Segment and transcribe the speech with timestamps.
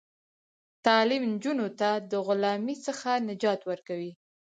[0.85, 4.11] تعلیم نجونو ته د غلامۍ څخه نجات ورکوي.